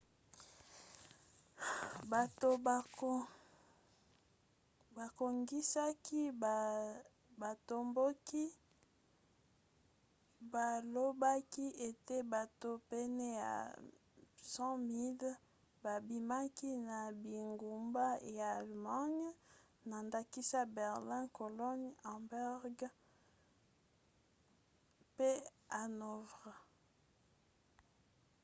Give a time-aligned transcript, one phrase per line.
[2.11, 2.49] bato
[4.95, 6.21] babongisaki
[7.41, 8.45] batomboki
[10.53, 13.55] balobaki ete bato pene ya
[14.53, 14.73] 100
[15.21, 18.07] 000 babimaki na bingumba
[18.37, 19.29] ya allemagne
[19.89, 22.77] na ndakisa berlin cologne hamburg
[25.15, 25.29] pe
[25.73, 26.53] hanovre